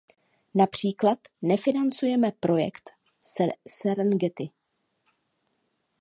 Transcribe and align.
Například 0.55 1.19
nefinancujeme 1.41 2.31
projekt 2.39 2.89
Serengeti. 3.67 4.49